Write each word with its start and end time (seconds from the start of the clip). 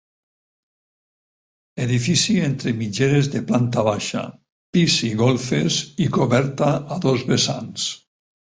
Edifici 1.85 2.37
entre 2.45 2.73
mitgeres 2.79 3.29
de 3.37 3.43
planta 3.53 3.85
baixa, 3.89 4.25
pis 4.79 4.97
i 5.11 5.13
golfes 5.23 5.79
i 6.07 6.11
coberta 6.19 6.75
a 6.97 7.01
dos 7.09 7.31
vessants. 7.33 7.89